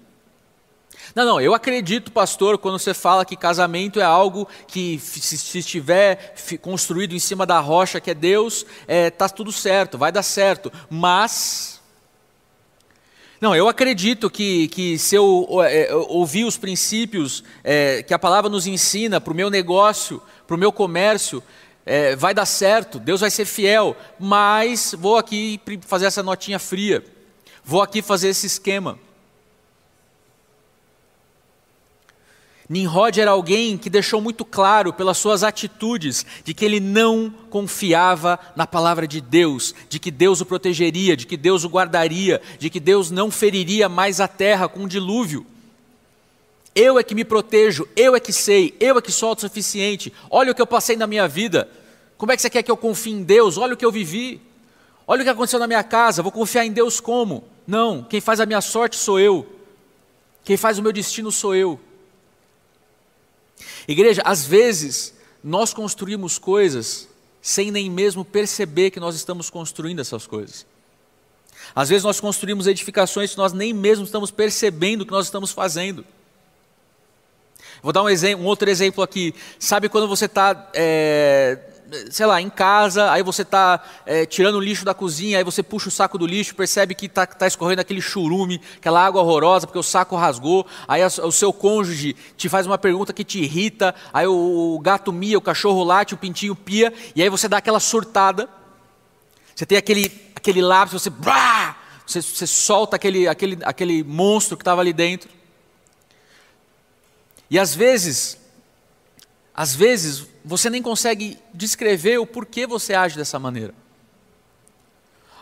[1.13, 5.59] Não, não, eu acredito, pastor, quando você fala que casamento é algo que, se, se
[5.59, 10.11] estiver construído em cima da rocha que é Deus, está é, tá tudo certo, vai
[10.11, 10.71] dar certo.
[10.89, 11.81] Mas.
[13.41, 18.49] Não, eu acredito que, que se eu, é, ouvir os princípios é, que a palavra
[18.49, 21.43] nos ensina para o meu negócio, para o meu comércio,
[21.85, 27.03] é, vai dar certo, Deus vai ser fiel, mas vou aqui fazer essa notinha fria,
[27.63, 28.99] vou aqui fazer esse esquema.
[32.71, 38.39] Nimrod era alguém que deixou muito claro pelas suas atitudes de que ele não confiava
[38.55, 42.69] na palavra de Deus, de que Deus o protegeria, de que Deus o guardaria, de
[42.69, 45.45] que Deus não feriria mais a terra com um dilúvio.
[46.73, 50.13] Eu é que me protejo, eu é que sei, eu é que sou autossuficiente.
[50.29, 51.69] Olha o que eu passei na minha vida.
[52.17, 53.57] Como é que você quer que eu confie em Deus?
[53.57, 54.41] Olha o que eu vivi.
[55.05, 56.21] Olha o que aconteceu na minha casa.
[56.21, 57.43] Vou confiar em Deus como?
[57.67, 59.45] Não, quem faz a minha sorte sou eu.
[60.43, 61.79] Quem faz o meu destino sou eu.
[63.87, 67.09] Igreja, às vezes nós construímos coisas
[67.41, 70.65] sem nem mesmo perceber que nós estamos construindo essas coisas.
[71.75, 76.05] Às vezes nós construímos edificações que nós nem mesmo estamos percebendo que nós estamos fazendo.
[77.81, 79.33] Vou dar um, exemplo, um outro exemplo aqui.
[79.59, 81.57] Sabe quando você está é,
[82.09, 85.61] sei lá, em casa, aí você está é, tirando o lixo da cozinha, aí você
[85.61, 89.67] puxa o saco do lixo, percebe que está tá escorrendo aquele churume, aquela água horrorosa,
[89.67, 93.39] porque o saco rasgou, aí a, o seu cônjuge te faz uma pergunta que te
[93.39, 97.47] irrita, aí o, o gato mia, o cachorro late, o pintinho pia, e aí você
[97.47, 98.47] dá aquela surtada,
[99.53, 101.09] você tem aquele, aquele lápis, você,
[102.05, 105.29] você, você solta aquele, aquele, aquele monstro que estava ali dentro.
[107.51, 108.37] E às vezes,
[109.53, 113.75] às vezes você nem consegue descrever o porquê você age dessa maneira.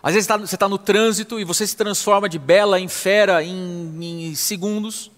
[0.01, 4.29] Às vezes você está no trânsito e você se transforma de bela em fera em,
[4.29, 5.11] em segundos.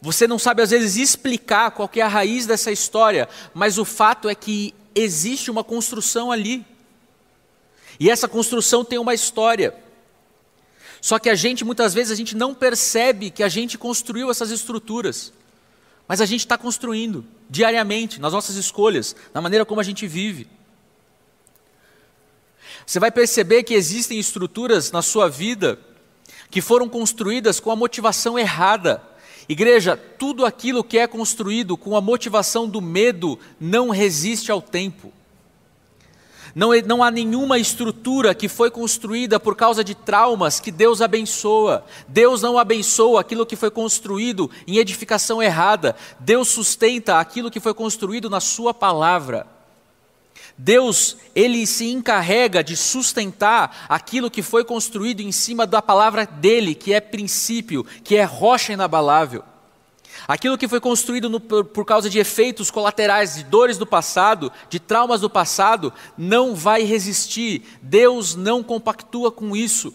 [0.00, 4.26] Você não sabe às vezes explicar qual é a raiz dessa história, mas o fato
[4.26, 6.64] é que existe uma construção ali.
[7.98, 9.74] E essa construção tem uma história.
[11.00, 14.50] Só que a gente muitas vezes a gente não percebe que a gente construiu essas
[14.50, 15.32] estruturas.
[16.06, 20.48] Mas a gente está construindo diariamente, nas nossas escolhas, na maneira como a gente vive.
[22.84, 25.78] Você vai perceber que existem estruturas na sua vida
[26.50, 29.02] que foram construídas com a motivação errada.
[29.48, 35.12] Igreja, tudo aquilo que é construído com a motivação do medo não resiste ao tempo.
[36.54, 41.84] Não, não há nenhuma estrutura que foi construída por causa de traumas que Deus abençoa.
[42.08, 45.94] Deus não abençoa aquilo que foi construído em edificação errada.
[46.18, 49.46] Deus sustenta aquilo que foi construído na Sua palavra.
[50.62, 56.74] Deus, ele se encarrega de sustentar aquilo que foi construído em cima da palavra dele,
[56.74, 59.42] que é princípio, que é rocha inabalável.
[60.30, 64.52] Aquilo que foi construído no, por, por causa de efeitos colaterais, de dores do passado,
[64.68, 67.64] de traumas do passado, não vai resistir.
[67.82, 69.92] Deus não compactua com isso.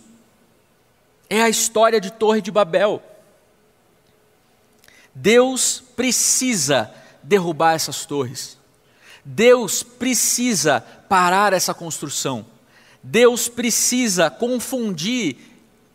[1.30, 3.02] É a história de Torre de Babel.
[5.14, 6.94] Deus precisa
[7.24, 8.58] derrubar essas torres.
[9.24, 12.46] Deus precisa parar essa construção.
[13.02, 15.38] Deus precisa confundir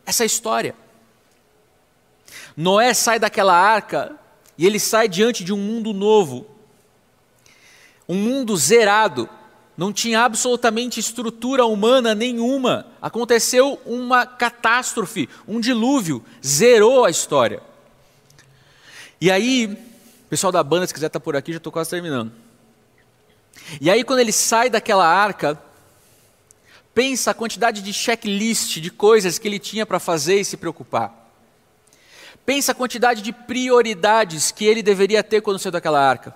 [0.06, 0.74] essa história.
[2.56, 4.18] Noé sai daquela arca
[4.60, 6.46] e ele sai diante de um mundo novo,
[8.06, 9.26] um mundo zerado,
[9.74, 12.86] não tinha absolutamente estrutura humana nenhuma.
[13.00, 17.62] Aconteceu uma catástrofe, um dilúvio, zerou a história.
[19.18, 19.78] E aí,
[20.28, 22.30] pessoal da banda, se quiser estar por aqui, já estou quase terminando.
[23.80, 25.58] E aí, quando ele sai daquela arca,
[26.92, 31.19] pensa a quantidade de checklist de coisas que ele tinha para fazer e se preocupar.
[32.44, 36.34] Pensa a quantidade de prioridades que ele deveria ter quando saiu daquela arca.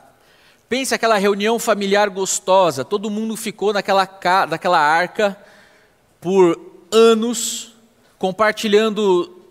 [0.69, 4.09] Pensa aquela reunião familiar gostosa, todo mundo ficou naquela,
[4.49, 5.37] naquela arca
[6.21, 6.59] por
[6.90, 7.75] anos,
[8.19, 9.43] compartilhando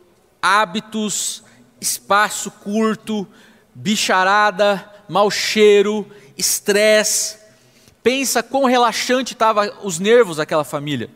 [0.42, 1.44] hábitos,
[1.80, 3.28] espaço curto,
[3.76, 7.38] bicharada, mau cheiro, estresse.
[8.02, 11.10] Pensa quão relaxante estavam os nervos daquela família.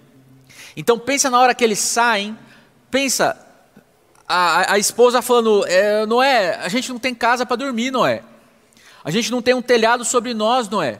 [0.76, 2.38] Então pensa na hora que eles saem,
[2.91, 3.46] pensa
[4.27, 8.21] a, a esposa falando: é, Noé, a gente não tem casa para dormir, Noé.
[9.03, 10.99] A gente não tem um telhado sobre nós, Noé.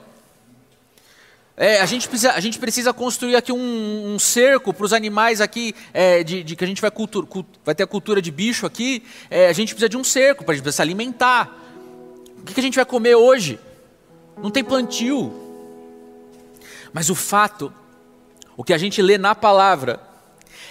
[1.60, 5.40] É, a, gente precisa, a gente precisa construir aqui um, um cerco para os animais
[5.40, 7.26] aqui, é, de, de, que a gente vai, cultura,
[7.64, 9.02] vai ter a cultura de bicho aqui.
[9.28, 11.52] É, a gente precisa de um cerco para a gente se alimentar.
[12.38, 13.58] O que, que a gente vai comer hoje?
[14.40, 15.34] Não tem plantio.
[16.92, 17.72] Mas o fato,
[18.56, 20.00] o que a gente lê na palavra,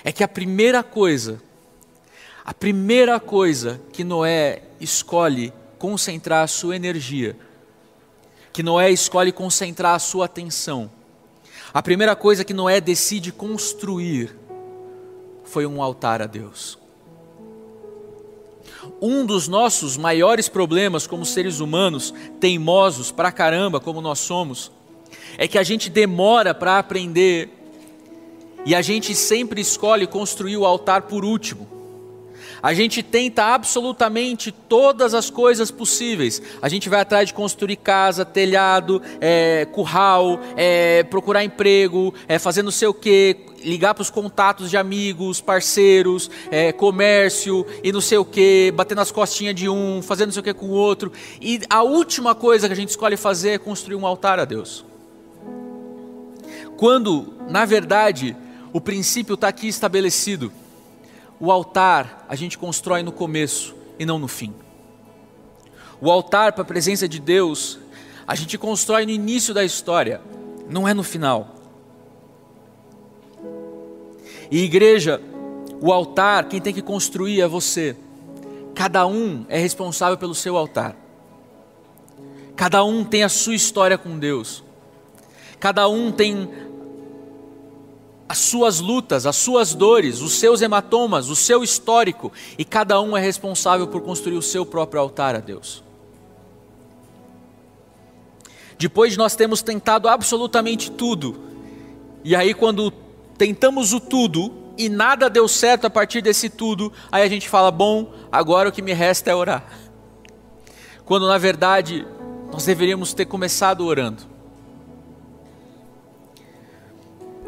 [0.06, 1.42] é que a primeira coisa
[2.48, 7.38] a primeira coisa que Noé escolhe concentrar a sua energia,
[8.54, 10.90] que Noé escolhe concentrar a sua atenção,
[11.74, 14.34] a primeira coisa que Noé decide construir
[15.44, 16.80] foi um altar a Deus.
[19.02, 24.72] Um dos nossos maiores problemas como seres humanos, teimosos pra caramba como nós somos,
[25.38, 27.50] é que a gente demora para aprender
[28.66, 31.77] e a gente sempre escolhe construir o altar por último.
[32.62, 36.42] A gente tenta absolutamente todas as coisas possíveis.
[36.62, 42.64] A gente vai atrás de construir casa, telhado, é, curral, é, procurar emprego, é, fazer
[42.64, 48.02] não sei o quê, ligar para os contatos de amigos, parceiros, é, comércio e não
[48.02, 50.72] sei o que, bater nas costinhas de um, fazer não sei o que com o
[50.72, 51.12] outro.
[51.42, 54.86] E a última coisa que a gente escolhe fazer é construir um altar a Deus.
[56.78, 58.36] Quando, na verdade,
[58.72, 60.52] o princípio está aqui estabelecido.
[61.40, 64.54] O altar a gente constrói no começo e não no fim.
[66.02, 67.80] O altar para a presença de Deus
[68.28, 70.20] a gente constrói no início da história,
[70.70, 71.56] não é no final.
[74.52, 75.22] E igreja,
[75.80, 77.96] o altar, quem tem que construir é você.
[78.76, 80.96] Cada um é responsável pelo seu altar.
[82.56, 84.64] Cada um tem a sua história com Deus.
[85.60, 86.50] Cada um tem
[88.30, 93.16] as suas lutas, as suas dores, os seus hematomas, o seu histórico, e cada um
[93.16, 95.84] é responsável por construir o seu próprio altar a Deus.
[98.78, 101.40] Depois de nós temos tentado absolutamente tudo,
[102.24, 102.92] e aí quando
[103.38, 107.72] tentamos o tudo e nada deu certo a partir desse tudo, aí a gente fala:
[107.72, 109.66] bom, agora o que me resta é orar.
[111.06, 112.06] Quando na verdade
[112.52, 114.37] nós deveríamos ter começado orando.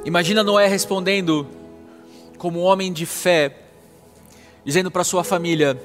[0.05, 1.45] Imagina Noé respondendo
[2.37, 3.57] como um homem de fé,
[4.63, 5.79] dizendo para sua família: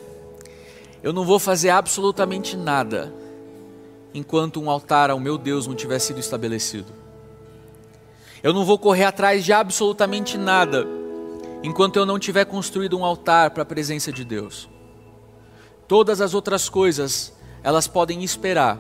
[1.03, 3.13] Eu não vou fazer absolutamente nada
[4.15, 6.93] enquanto um altar ao meu Deus não tiver sido estabelecido.
[8.43, 10.87] Eu não vou correr atrás de absolutamente nada
[11.65, 14.69] enquanto eu não tiver construído um altar para a presença de Deus.
[15.89, 18.79] Todas as outras coisas, elas podem esperar,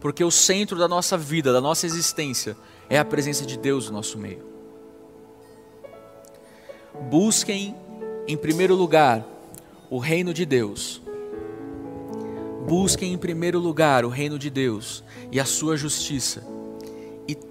[0.00, 2.56] porque o centro da nossa vida, da nossa existência,
[2.88, 4.46] é a presença de Deus no nosso meio.
[7.10, 7.74] Busquem,
[8.26, 9.24] em primeiro lugar,
[9.90, 11.00] o reino de Deus.
[12.66, 16.58] Busquem em primeiro lugar o reino de Deus e a sua justiça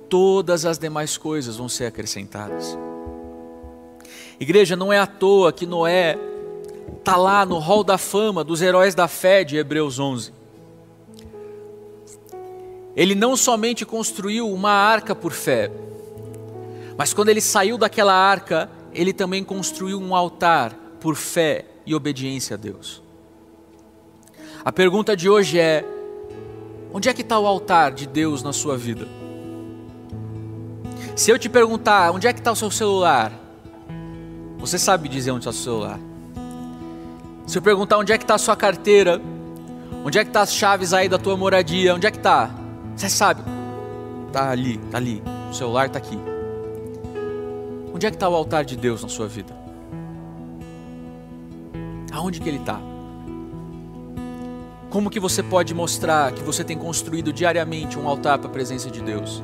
[0.09, 2.77] todas as demais coisas vão ser acrescentadas.
[4.39, 6.17] Igreja, não é à toa que Noé
[6.99, 10.31] está lá no hall da fama dos heróis da fé de Hebreus 11.
[12.97, 15.69] Ele não somente construiu uma arca por fé,
[16.97, 22.55] mas quando ele saiu daquela arca, ele também construiu um altar por fé e obediência
[22.55, 23.03] a Deus.
[24.65, 25.85] A pergunta de hoje é:
[26.91, 29.07] onde é que está o altar de Deus na sua vida?
[31.15, 33.31] Se eu te perguntar onde é que está o seu celular,
[34.57, 35.99] você sabe dizer onde está o seu celular.
[37.45, 39.21] Se eu perguntar onde é que está a sua carteira,
[40.03, 42.65] onde é que está as chaves aí da tua moradia, onde é que está?
[42.97, 43.43] Você sabe.
[44.25, 45.21] Está ali, está ali.
[45.51, 46.17] O celular está aqui.
[47.93, 49.55] Onde é que está o altar de Deus na sua vida?
[52.11, 52.81] Aonde que ele está?
[54.89, 58.89] Como que você pode mostrar que você tem construído diariamente um altar para a presença
[58.89, 59.43] de Deus?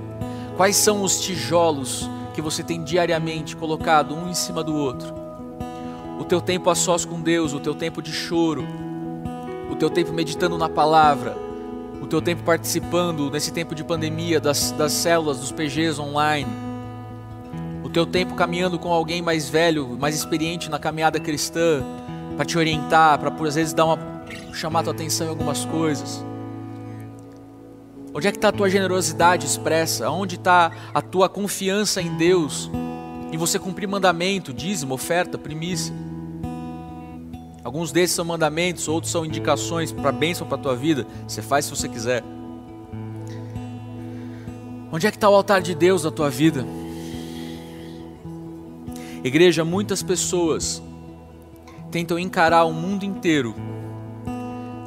[0.57, 5.13] Quais são os tijolos que você tem diariamente colocado um em cima do outro?
[6.19, 8.65] O teu tempo a sós com Deus, o teu tempo de choro,
[9.69, 11.37] o teu tempo meditando na palavra,
[12.03, 16.51] o teu tempo participando nesse tempo de pandemia das, das células, dos PGs online,
[17.81, 21.81] o teu tempo caminhando com alguém mais velho, mais experiente na caminhada cristã,
[22.35, 24.13] para te orientar, para às vezes dar uma
[24.53, 26.23] chamar tua atenção em algumas coisas.
[28.13, 30.09] Onde é que está a tua generosidade expressa?
[30.09, 32.69] Onde está a tua confiança em Deus?
[33.31, 35.93] Em você cumprir mandamento, dízimo, oferta, primícia.
[37.63, 41.07] Alguns desses são mandamentos, outros são indicações para bênção para a tua vida.
[41.25, 42.21] Você faz se você quiser.
[44.91, 46.65] Onde é que está o altar de Deus na tua vida?
[49.23, 50.83] Igreja, muitas pessoas
[51.89, 53.55] tentam encarar o mundo inteiro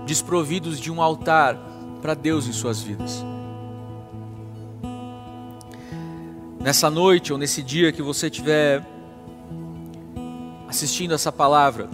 [0.04, 1.58] desprovidos de um altar
[2.02, 3.24] para Deus em suas vidas.
[6.60, 8.84] Nessa noite ou nesse dia que você estiver
[10.68, 11.88] assistindo essa palavra,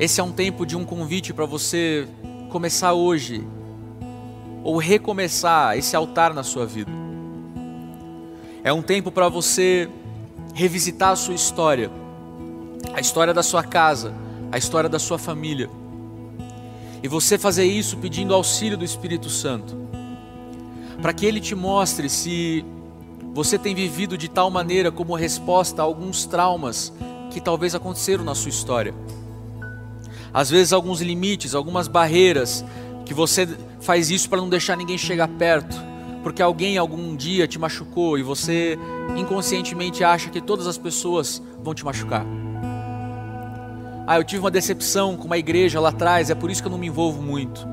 [0.00, 2.08] esse é um tempo de um convite para você
[2.48, 3.46] começar hoje
[4.64, 6.90] ou recomeçar esse altar na sua vida.
[8.64, 9.90] É um tempo para você
[10.54, 11.90] revisitar a sua história,
[12.94, 14.14] a história da sua casa,
[14.50, 15.68] a história da sua família
[17.02, 19.76] e você fazer isso pedindo auxílio do Espírito Santo,
[21.02, 22.64] para que ele te mostre se
[23.34, 26.90] você tem vivido de tal maneira como resposta a alguns traumas
[27.30, 28.94] que talvez aconteceram na sua história.
[30.32, 32.64] Às vezes, alguns limites, algumas barreiras,
[33.04, 33.48] que você
[33.80, 35.76] faz isso para não deixar ninguém chegar perto,
[36.22, 38.78] porque alguém algum dia te machucou e você
[39.16, 42.24] inconscientemente acha que todas as pessoas vão te machucar.
[44.06, 46.72] Ah, eu tive uma decepção com uma igreja lá atrás, é por isso que eu
[46.72, 47.66] não me envolvo muito.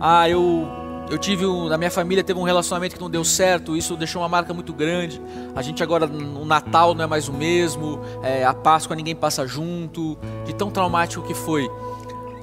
[0.00, 0.68] Ah, eu
[1.10, 4.20] eu tive um, na minha família teve um relacionamento que não deu certo, isso deixou
[4.20, 5.20] uma marca muito grande.
[5.54, 9.46] A gente agora no Natal não é mais o mesmo, é, a Páscoa ninguém passa
[9.46, 11.68] junto, de tão traumático que foi.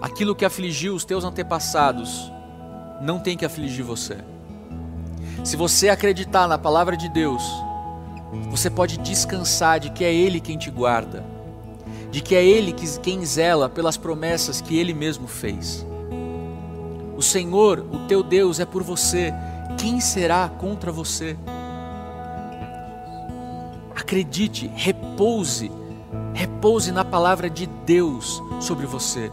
[0.01, 2.31] Aquilo que afligiu os teus antepassados
[3.01, 4.17] não tem que afligir você.
[5.43, 7.43] Se você acreditar na palavra de Deus,
[8.49, 11.23] você pode descansar de que é Ele quem te guarda,
[12.09, 15.85] de que é Ele quem zela pelas promessas que Ele mesmo fez.
[17.17, 19.33] O Senhor, o teu Deus, é por você.
[19.77, 21.37] Quem será contra você?
[23.95, 25.71] Acredite, repouse,
[26.33, 29.31] repouse na palavra de Deus sobre você.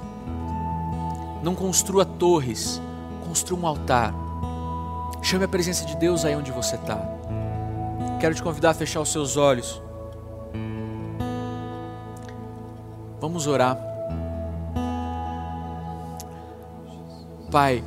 [1.42, 2.80] Não construa torres,
[3.26, 4.14] construa um altar.
[5.22, 7.00] Chame a presença de Deus aí onde você está.
[8.20, 9.82] Quero te convidar a fechar os seus olhos.
[13.20, 13.91] Vamos orar.
[17.52, 17.84] Pai,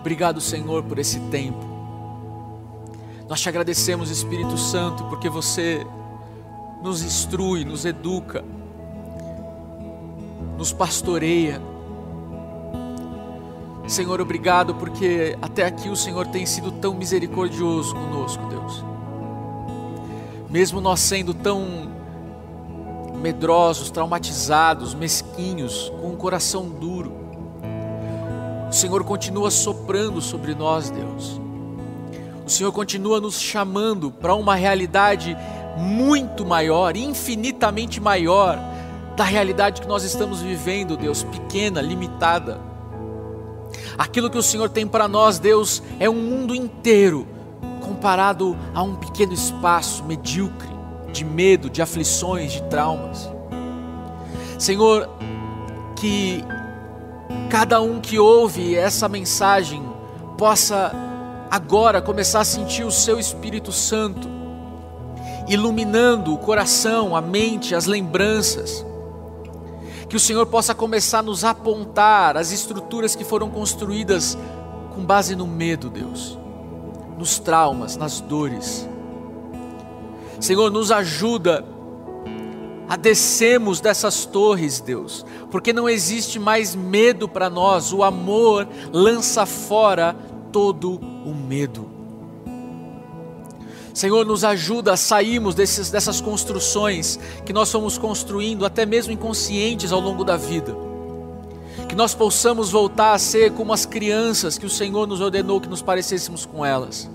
[0.00, 1.64] obrigado, Senhor, por esse tempo.
[3.28, 5.86] Nós te agradecemos, Espírito Santo, porque você
[6.82, 8.44] nos instrui, nos educa,
[10.58, 11.62] nos pastoreia.
[13.86, 18.84] Senhor, obrigado porque até aqui o Senhor tem sido tão misericordioso conosco, Deus.
[20.50, 21.86] Mesmo nós sendo tão
[23.16, 26.95] medrosos, traumatizados, mesquinhos, com um coração duro.
[28.76, 31.40] O Senhor continua soprando sobre nós, Deus.
[32.44, 35.34] O Senhor continua nos chamando para uma realidade
[35.78, 38.60] muito maior, infinitamente maior
[39.16, 42.60] da realidade que nós estamos vivendo, Deus, pequena, limitada.
[43.96, 47.26] Aquilo que o Senhor tem para nós, Deus, é um mundo inteiro
[47.80, 50.68] comparado a um pequeno espaço medíocre
[51.14, 53.26] de medo, de aflições, de traumas.
[54.58, 55.08] Senhor,
[55.96, 56.44] que
[57.46, 59.82] cada um que ouve essa mensagem
[60.36, 60.92] possa
[61.50, 64.28] agora começar a sentir o seu Espírito Santo
[65.48, 68.84] iluminando o coração, a mente, as lembranças.
[70.08, 74.36] Que o Senhor possa começar a nos apontar as estruturas que foram construídas
[74.94, 76.38] com base no medo, Deus,
[77.16, 78.88] nos traumas, nas dores
[80.40, 81.64] Senhor, nos ajuda
[82.88, 89.44] a descermos dessas torres, Deus, porque não existe mais medo para nós, o amor lança
[89.44, 90.16] fora
[90.52, 90.92] todo
[91.24, 91.90] o medo.
[93.92, 99.90] Senhor, nos ajuda a sairmos desses, dessas construções que nós fomos construindo, até mesmo inconscientes
[99.90, 100.76] ao longo da vida.
[101.88, 105.68] Que nós possamos voltar a ser como as crianças que o Senhor nos ordenou que
[105.68, 107.08] nos parecêssemos com elas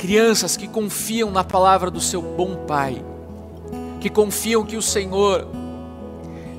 [0.00, 3.04] Crianças que confiam na palavra do seu bom Pai,
[4.00, 5.46] que confiam que o Senhor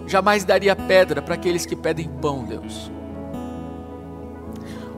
[0.08, 2.92] jamais daria pedra para aqueles que pedem pão, Deus.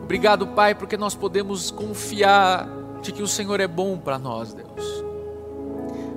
[0.03, 2.67] Obrigado, Pai, porque nós podemos confiar
[3.01, 5.03] de que o Senhor é bom para nós, Deus.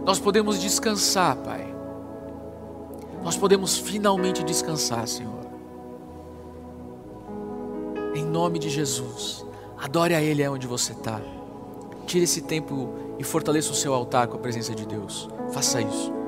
[0.04, 1.74] Nós podemos descansar, Pai.
[3.22, 5.46] Nós podemos finalmente descansar, Senhor.
[8.14, 9.44] Em nome de Jesus,
[9.78, 11.20] adore a Ele onde você está.
[12.06, 15.28] Tire esse tempo e fortaleça o seu altar com a presença de Deus.
[15.52, 16.25] Faça isso.